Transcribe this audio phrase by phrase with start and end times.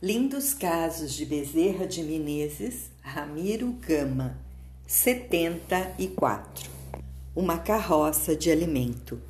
[0.00, 4.38] Lindos casos de Bezerra de Menezes, Ramiro Gama,
[4.86, 6.70] 74.
[7.34, 9.20] Uma carroça de alimento.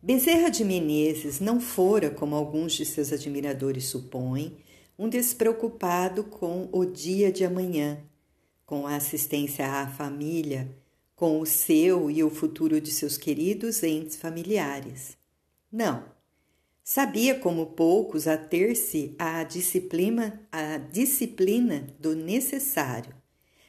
[0.00, 4.56] Bezerra de Menezes não fora, como alguns de seus admiradores supõem,
[4.98, 7.98] um despreocupado com o dia de amanhã,
[8.64, 10.74] com a assistência à família,
[11.14, 15.14] com o seu e o futuro de seus queridos entes familiares.
[15.70, 16.16] Não
[16.90, 20.40] Sabia como poucos ater-se à disciplina,
[20.90, 23.14] disciplina do necessário,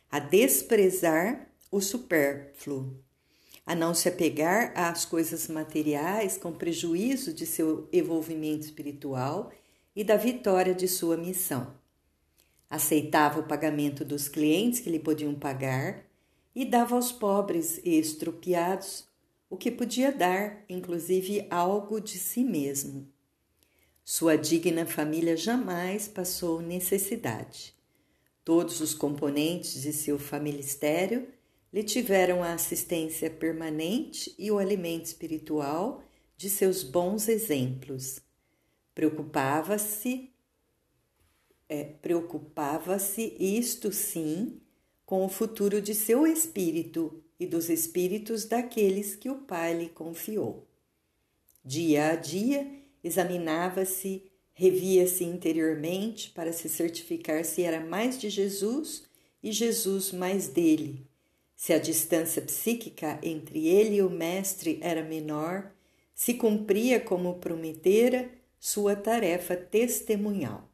[0.10, 2.98] a desprezar o supérfluo,
[3.66, 9.52] a não se apegar às coisas materiais com prejuízo de seu envolvimento espiritual
[9.94, 11.76] e da vitória de sua missão.
[12.70, 16.06] Aceitava o pagamento dos clientes que lhe podiam pagar
[16.56, 19.09] e dava aos pobres e estropiados
[19.50, 23.12] o que podia dar, inclusive, algo de si mesmo.
[24.06, 27.74] Sua digna família jamais passou necessidade.
[28.46, 31.28] Todos os componentes de seu familistério
[31.72, 36.04] lhe tiveram a assistência permanente e o alimento espiritual
[36.36, 38.20] de seus bons exemplos.
[38.96, 40.32] Preocupava-se,
[41.68, 44.60] é, preocupava-se, isto sim,
[45.06, 50.68] com o futuro de seu espírito e dos espíritos daqueles que o Pai lhe confiou.
[51.64, 52.70] Dia a dia,
[53.04, 54.24] examinava-se,
[54.54, 59.04] revia-se interiormente para se certificar se era mais de Jesus
[59.42, 61.08] e Jesus mais dele,
[61.56, 65.72] se a distância psíquica entre ele e o Mestre era menor,
[66.16, 70.70] se cumpria como prometera sua tarefa testemunhal.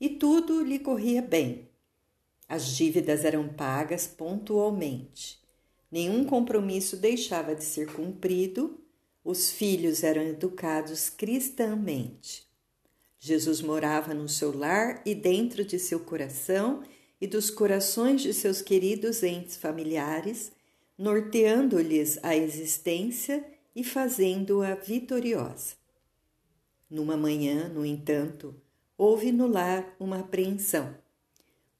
[0.00, 1.68] E tudo lhe corria bem.
[2.48, 5.45] As dívidas eram pagas pontualmente.
[5.96, 8.78] Nenhum compromisso deixava de ser cumprido,
[9.24, 12.46] os filhos eram educados cristãmente.
[13.18, 16.82] Jesus morava no seu lar e dentro de seu coração
[17.18, 20.52] e dos corações de seus queridos entes familiares,
[20.98, 23.42] norteando-lhes a existência
[23.74, 25.76] e fazendo-a vitoriosa.
[26.90, 28.54] Numa manhã, no entanto,
[28.98, 30.94] houve no lar uma apreensão.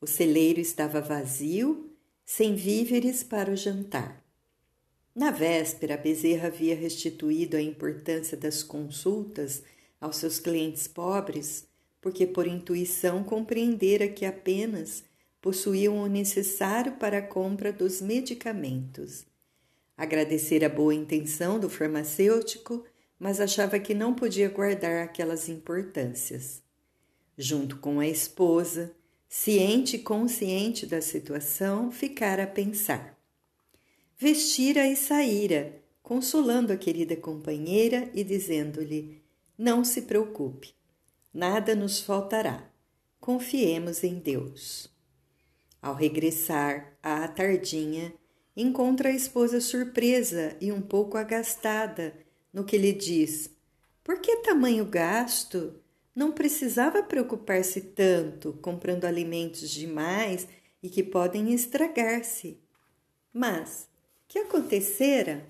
[0.01, 1.86] O celeiro estava vazio
[2.27, 4.21] sem víveres para o jantar.
[5.15, 9.63] Na véspera, Bezerra havia restituído a importância das consultas
[10.01, 11.67] aos seus clientes pobres,
[12.03, 15.05] porque por intuição compreendera que apenas
[15.41, 19.25] possuíam o necessário para a compra dos medicamentos.
[19.97, 22.85] Agradecer a boa intenção do farmacêutico,
[23.19, 26.61] mas achava que não podia guardar aquelas importâncias.
[27.39, 28.93] Junto com a esposa,
[29.39, 33.17] ciente e consciente da situação, ficara a pensar.
[34.19, 39.23] Vestira e saíra, consolando a querida companheira e dizendo-lhe:
[39.57, 40.75] Não se preocupe,
[41.35, 42.67] nada nos faltará.
[43.21, 44.89] Confiemos em Deus.
[45.83, 48.15] Ao regressar à tardinha,
[48.57, 52.15] encontra a esposa surpresa e um pouco agastada
[52.51, 53.51] no que lhe diz:
[54.03, 55.79] Por que tamanho gasto?
[56.17, 60.49] Não precisava preocupar-se tanto comprando alimentos demais
[60.83, 62.59] e que podem estragar-se.
[63.33, 63.87] Mas
[64.27, 65.47] que acontecera?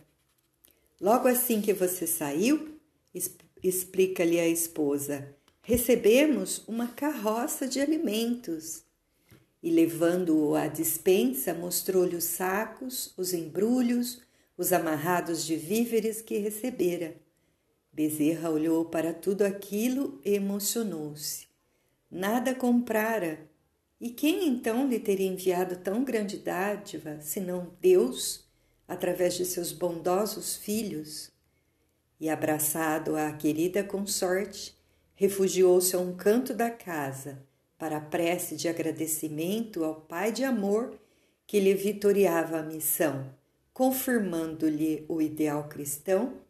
[1.00, 2.78] Logo assim que você saiu,
[3.62, 8.82] explica-lhe a esposa, recebemos uma carroça de alimentos.
[9.62, 14.20] E levando-o à despensa, mostrou-lhe os sacos, os embrulhos,
[14.56, 17.16] os amarrados de víveres que recebera.
[17.96, 21.46] Bezerra olhou para tudo aquilo e emocionou-se.
[22.10, 23.48] Nada comprara.
[23.98, 28.46] E quem então lhe teria enviado tão grande dádiva, senão Deus,
[28.86, 31.30] através de seus bondosos filhos?
[32.20, 34.76] E abraçado à querida consorte,
[35.14, 37.42] refugiou-se a um canto da casa
[37.78, 41.00] para a prece de agradecimento ao Pai de amor
[41.46, 43.32] que lhe vitoriava a missão,
[43.72, 46.44] confirmando-lhe o ideal cristão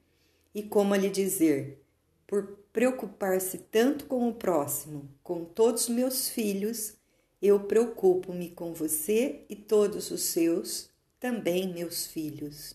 [0.57, 1.85] e como a lhe dizer,
[2.27, 6.95] por preocupar-se tanto com o próximo, com todos os meus filhos,
[7.43, 10.89] eu preocupo-me com você e todos os seus,
[11.21, 12.75] também meus filhos.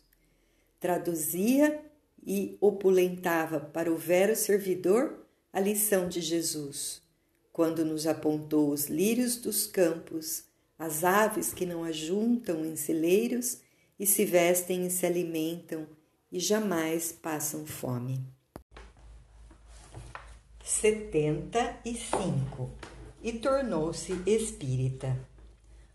[0.80, 1.84] Traduzia
[2.24, 7.02] e opulentava para o vero servidor a lição de Jesus,
[7.52, 10.44] quando nos apontou os lírios dos campos,
[10.78, 13.58] as aves que não ajuntam em celeiros
[14.00, 15.88] e se vestem e se alimentam,
[16.32, 18.24] e jamais passam fome.
[20.64, 22.72] 75
[23.22, 25.20] e tornou-se espírita.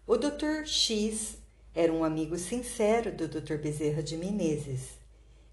[0.07, 0.67] O Dr.
[0.67, 1.39] X
[1.75, 3.57] era um amigo sincero do Dr.
[3.57, 4.91] Bezerra de Menezes.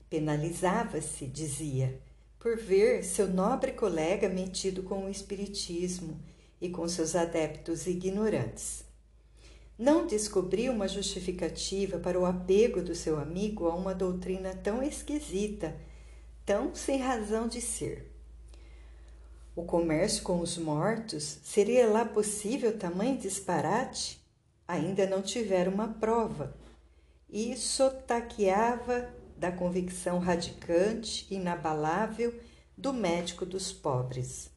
[0.10, 2.00] Penalizava-se, dizia,
[2.38, 6.20] por ver seu nobre colega metido com o espiritismo
[6.62, 8.84] e com seus adeptos ignorantes.
[9.78, 15.76] Não descobriu uma justificativa para o apego do seu amigo a uma doutrina tão esquisita,
[16.46, 18.12] tão sem razão de ser.
[19.56, 24.24] O comércio com os mortos seria lá possível tamanho disparate?
[24.68, 26.56] Ainda não tivera uma prova.
[27.30, 32.34] E sotaqueava da convicção radicante inabalável
[32.78, 34.52] do médico dos pobres.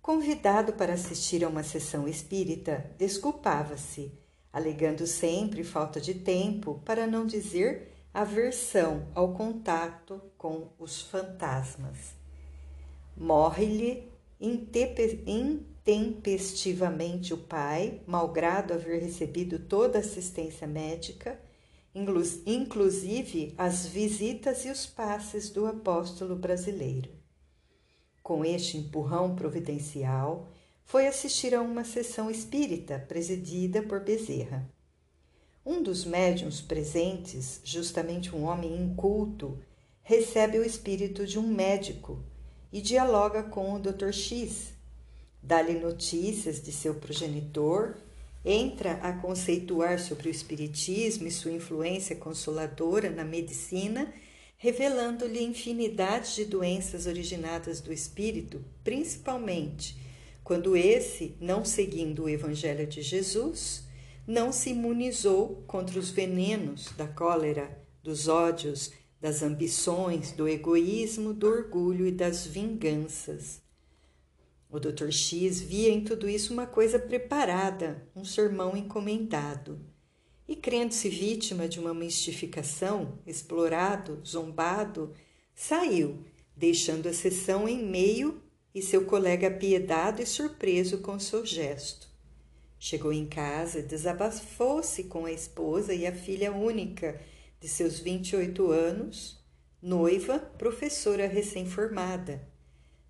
[0.00, 4.12] Convidado para assistir a uma sessão espírita, desculpava-se,
[4.52, 12.14] alegando sempre falta de tempo, para não dizer aversão ao contato com os fantasmas.
[13.16, 14.08] Morre-lhe
[14.40, 21.38] intempestivamente o pai, malgrado haver recebido toda a assistência médica
[22.46, 27.10] inclusive as visitas e os passes do apóstolo brasileiro.
[28.22, 30.48] Com este empurrão providencial,
[30.88, 34.66] foi assistir a uma sessão espírita presidida por Bezerra.
[35.64, 39.58] Um dos médiums presentes, justamente um homem inculto,
[40.02, 42.24] recebe o espírito de um médico
[42.72, 44.12] e dialoga com o Dr.
[44.12, 44.72] X.
[45.42, 47.94] Dá-lhe notícias de seu progenitor
[48.42, 54.10] entra a conceituar sobre o Espiritismo e sua influência consoladora na medicina,
[54.56, 60.07] revelando-lhe infinidade de doenças originadas do espírito, principalmente
[60.48, 63.86] quando esse, não seguindo o Evangelho de Jesus,
[64.26, 68.90] não se imunizou contra os venenos da cólera, dos ódios,
[69.20, 73.60] das ambições, do egoísmo, do orgulho e das vinganças.
[74.70, 75.10] O Dr.
[75.10, 79.78] X via em tudo isso uma coisa preparada, um sermão encomendado.
[80.48, 85.12] E crendo-se vítima de uma mistificação, explorado, zombado,
[85.54, 86.24] saiu,
[86.56, 92.08] deixando a sessão em meio e seu colega apiedado e surpreso com seu gesto.
[92.78, 97.20] Chegou em casa, desabafou-se com a esposa e a filha única
[97.60, 99.42] de seus 28 anos,
[99.82, 102.48] noiva, professora recém-formada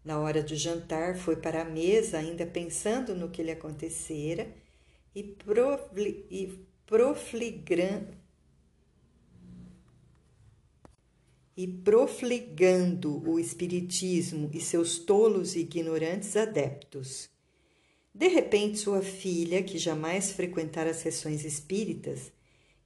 [0.09, 4.49] na hora do jantar, foi para a mesa, ainda pensando no que lhe acontecera,
[5.15, 6.67] e, profli, e.
[11.61, 17.29] E profligando o Espiritismo e seus tolos e ignorantes adeptos.
[18.15, 22.31] De repente, sua filha, que jamais frequentara sessões espíritas,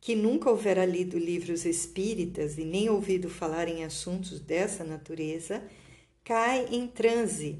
[0.00, 5.62] que nunca houvera lido livros espíritas e nem ouvido falar em assuntos dessa natureza,
[6.24, 7.58] cai em transe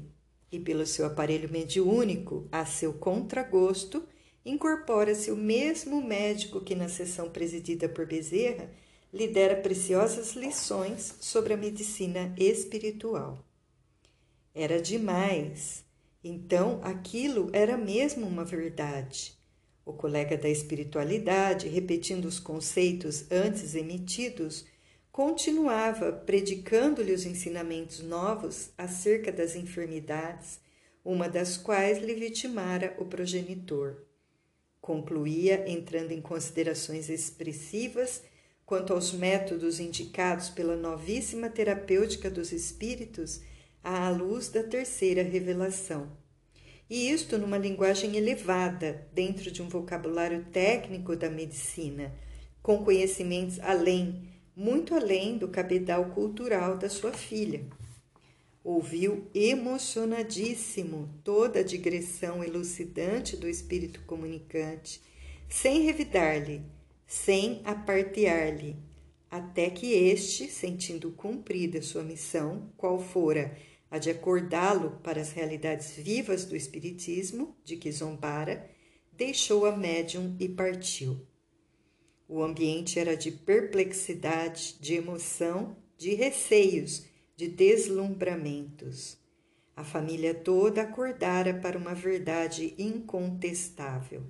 [0.51, 4.03] e, pelo seu aparelho mediúnico, a seu contragosto,
[4.43, 8.67] incorpora-se o mesmo médico que, na sessão presidida por Bezerra,
[9.13, 13.45] lhe dera preciosas lições sobre a medicina espiritual.
[14.55, 15.85] Era demais.
[16.23, 19.37] Então, aquilo era mesmo uma verdade.
[19.85, 24.65] O colega da espiritualidade, repetindo os conceitos antes emitidos,
[25.11, 30.59] continuava predicando-lhe os ensinamentos novos acerca das enfermidades,
[31.05, 33.97] uma das quais lhe vitimara o progenitor.
[34.81, 38.23] Concluía entrando em considerações expressivas
[38.73, 43.39] quanto aos métodos indicados pela novíssima terapêutica dos espíritos
[43.83, 46.09] à luz da terceira revelação.
[46.89, 52.11] E isto numa linguagem elevada, dentro de um vocabulário técnico da medicina,
[52.63, 57.63] com conhecimentos além muito além do cabedal cultural da sua filha.
[58.63, 64.99] Ouviu emocionadíssimo toda a digressão elucidante do espírito comunicante,
[65.47, 66.63] sem revidar-lhe,
[67.05, 68.75] sem apartear-lhe,
[69.29, 73.57] até que este, sentindo cumprida sua missão, qual fora
[73.89, 78.69] a de acordá-lo para as realidades vivas do Espiritismo, de que zombara,
[79.11, 81.27] deixou a médium e partiu.
[82.27, 87.05] O ambiente era de perplexidade, de emoção, de receios,
[87.35, 89.17] de deslumbramentos.
[89.75, 94.23] A família toda acordara para uma verdade incontestável.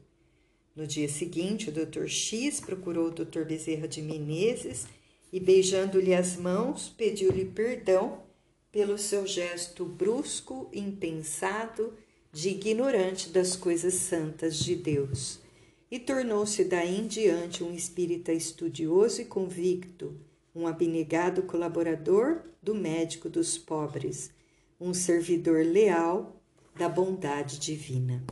[0.75, 2.07] No dia seguinte, o Dr.
[2.07, 3.43] X procurou o Dr.
[3.43, 4.87] Bezerra de Menezes
[5.31, 8.23] e, beijando-lhe as mãos, pediu-lhe perdão
[8.71, 11.93] pelo seu gesto brusco, impensado,
[12.31, 15.39] de ignorante das coisas santas de Deus
[15.93, 20.19] e tornou-se daí em diante um espírita estudioso e convicto,
[20.55, 24.31] um abnegado colaborador do médico dos pobres,
[24.81, 26.41] um servidor leal
[26.75, 28.23] da bondade divina.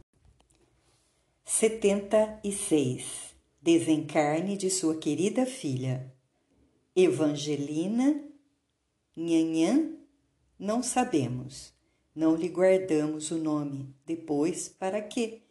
[1.53, 3.35] 76.
[3.61, 6.09] Desencarne de sua querida filha,
[6.95, 8.23] Evangelina
[9.17, 9.97] Nhanhã
[10.57, 11.73] Não sabemos.
[12.15, 13.93] Não lhe guardamos o nome.
[14.05, 15.41] Depois, para quê?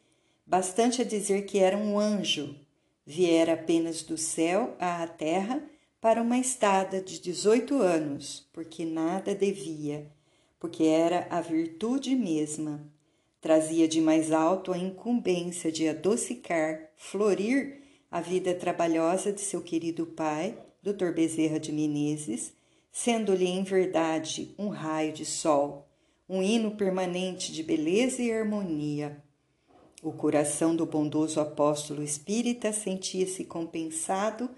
[0.46, 2.56] Bastante a dizer que era um anjo.
[3.04, 5.62] Viera apenas do céu à terra
[6.00, 10.10] para uma estada de 18 anos, porque nada devia,
[10.58, 12.90] porque era a virtude mesma.
[13.40, 17.80] Trazia de mais alto a incumbência de adocicar, florir
[18.10, 21.12] a vida trabalhosa de seu querido pai, Dr.
[21.14, 22.52] Bezerra de Menezes,
[22.92, 25.88] sendo-lhe em verdade um raio de sol,
[26.28, 29.22] um hino permanente de beleza e harmonia.
[30.02, 34.50] O coração do bondoso apóstolo espírita sentia-se compensado,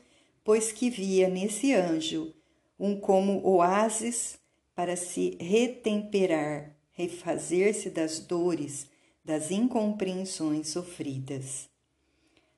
[0.44, 2.32] pois que via nesse anjo
[2.78, 4.38] um como oásis
[4.74, 8.86] para se retemperar, refazer-se das dores,
[9.24, 11.68] das incompreensões sofridas.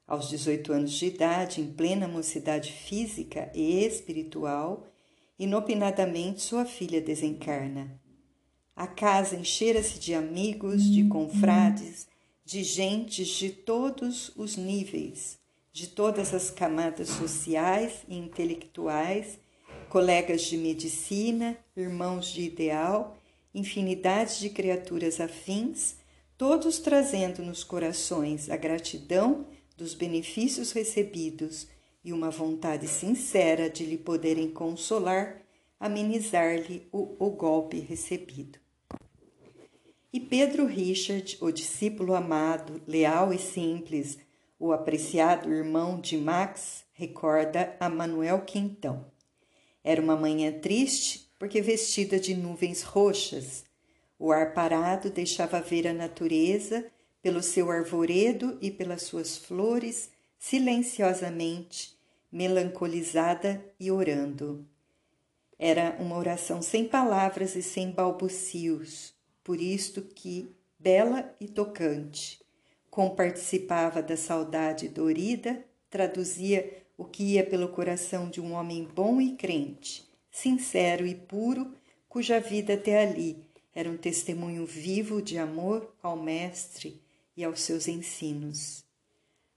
[0.06, 4.86] Aos 18 anos de idade, em plena mocidade física e espiritual,
[5.38, 8.00] inopinadamente sua filha desencarna.
[8.76, 12.06] A casa enchera-se de amigos, de confrades,
[12.44, 15.38] de gentes de todos os níveis,
[15.72, 19.38] de todas as camadas sociais e intelectuais,
[19.88, 23.16] colegas de medicina, irmãos de ideal,
[23.54, 25.96] infinidade de criaturas afins,
[26.37, 29.46] todos trazendo nos corações a gratidão
[29.76, 31.68] dos benefícios recebidos
[32.04, 35.40] e uma vontade sincera de lhe poderem consolar,
[35.78, 38.58] amenizar-lhe o, o golpe recebido.
[40.12, 44.18] E Pedro Richard, o discípulo amado, leal e simples,
[44.58, 49.04] o apreciado irmão de Max, recorda a Manuel Quintão.
[49.82, 53.64] Era uma manhã triste porque vestida de nuvens roxas.
[54.18, 56.86] O ar parado deixava ver a natureza
[57.20, 61.96] pelo seu arvoredo e pelas suas flores, silenciosamente,
[62.30, 64.66] melancolizada e orando.
[65.58, 72.40] Era uma oração sem palavras e sem balbucios, por isto que, bela e tocante,
[72.90, 79.36] comparticipava da saudade dorida, traduzia o que ia pelo coração de um homem bom e
[79.36, 80.03] crente,
[80.34, 81.72] sincero e puro,
[82.08, 87.00] cuja vida até ali era um testemunho vivo de amor ao Mestre
[87.36, 88.84] e aos seus ensinos.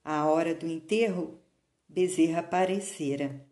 [0.03, 1.39] À hora do enterro,
[1.89, 3.43] Bezerra aparecera.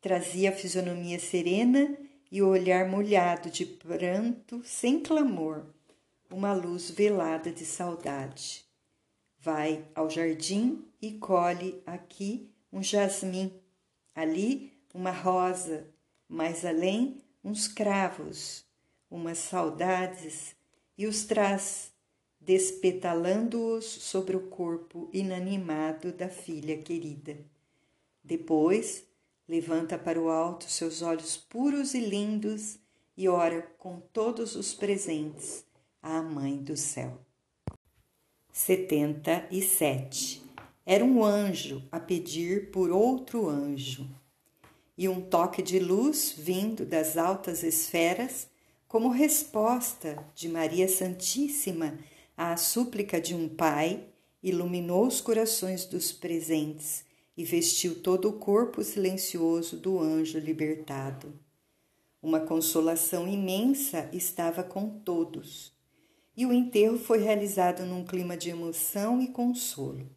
[0.00, 1.94] Trazia a fisionomia serena
[2.32, 5.66] e o olhar molhado de pranto sem clamor,
[6.30, 8.64] uma luz velada de saudade.
[9.38, 13.52] Vai ao jardim e colhe aqui um jasmim,
[14.14, 15.86] ali uma rosa,
[16.28, 18.64] mais além uns cravos,
[19.10, 20.56] umas saudades,
[20.98, 21.92] e os traz
[22.40, 27.36] despetalando-os sobre o corpo inanimado da filha querida.
[28.22, 29.04] Depois,
[29.48, 32.78] levanta para o alto seus olhos puros e lindos
[33.16, 35.64] e ora com todos os presentes
[36.02, 37.20] à Mãe do Céu.
[38.52, 40.42] 77.
[40.84, 44.08] Era um anjo a pedir por outro anjo,
[44.96, 48.48] e um toque de luz vindo das altas esferas,
[48.88, 51.98] como resposta de Maria Santíssima
[52.36, 54.04] à súplica de um pai,
[54.42, 57.04] iluminou os corações dos presentes
[57.36, 61.32] e vestiu todo o corpo silencioso do anjo libertado.
[62.22, 65.72] Uma consolação imensa estava com todos,
[66.36, 70.08] e o enterro foi realizado num clima de emoção e consolo.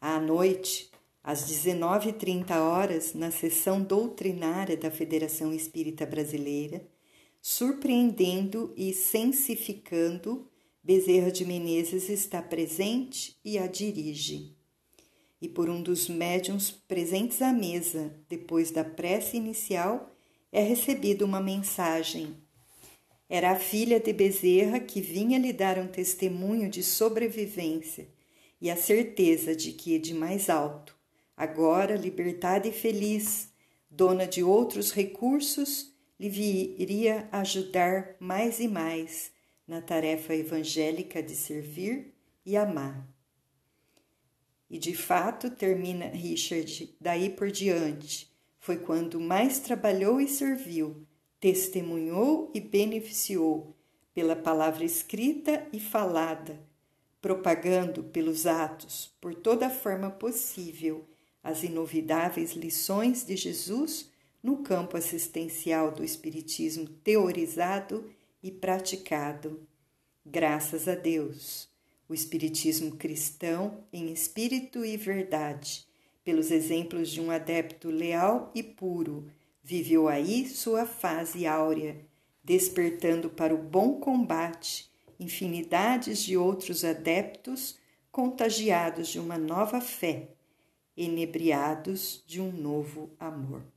[0.00, 0.90] À noite,
[1.24, 6.86] às 19h30 horas, na sessão doutrinária da Federação Espírita Brasileira,
[7.40, 10.46] surpreendendo e sensificando
[10.82, 14.54] Bezerra de Menezes está presente e a dirige.
[15.40, 20.14] E por um dos médiums presentes à mesa, depois da prece inicial,
[20.52, 22.36] é recebida uma mensagem.
[23.30, 28.08] Era a filha de Bezerra que vinha lhe dar um testemunho de sobrevivência
[28.60, 30.94] e a certeza de que, de mais alto,
[31.36, 33.52] agora libertada e feliz,
[33.90, 39.32] dona de outros recursos, lhe viria ajudar mais e mais
[39.66, 42.14] na tarefa evangélica de servir
[42.44, 43.08] e amar.
[44.70, 51.06] E de fato, termina Richard, daí por diante, foi quando mais trabalhou e serviu,
[51.38, 53.76] testemunhou e beneficiou
[54.14, 56.58] pela palavra escrita e falada,
[57.20, 61.06] propagando pelos atos, por toda forma possível,
[61.44, 64.10] as inovidáveis lições de Jesus
[64.42, 68.10] no campo assistencial do Espiritismo teorizado
[68.42, 69.60] e praticado.
[70.24, 71.68] Graças a Deus,
[72.08, 75.86] o Espiritismo cristão em espírito e verdade,
[76.24, 79.30] pelos exemplos de um adepto leal e puro,
[79.62, 81.96] viveu aí sua fase áurea,
[82.42, 87.78] despertando para o bom combate infinidades de outros adeptos
[88.10, 90.33] contagiados de uma nova fé,
[90.96, 93.73] enebriados de um novo amor.